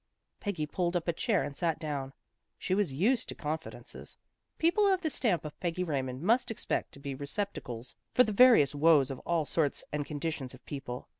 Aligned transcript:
Peggy 0.39 0.65
pulled 0.65 0.95
up 0.95 1.07
a 1.07 1.13
chair 1.13 1.43
and 1.43 1.55
sat 1.55 1.77
down. 1.77 2.11
She 2.57 2.73
was 2.73 2.91
used 2.91 3.29
to 3.29 3.35
confidences. 3.35 4.17
People 4.57 4.87
of 4.91 4.99
the 5.01 5.11
stamp 5.11 5.45
of 5.45 5.59
Peggy 5.59 5.83
Raymond 5.83 6.23
must 6.23 6.49
expect 6.49 6.91
to 6.93 6.99
be 6.99 7.13
receptacles 7.13 7.95
for 8.11 8.23
the 8.23 8.33
various 8.33 8.73
woes 8.73 9.11
of 9.11 9.19
all 9.27 9.45
sorts 9.45 9.83
and 9.93 10.03
conditions 10.03 10.55
of 10.55 10.65
people. 10.65 11.07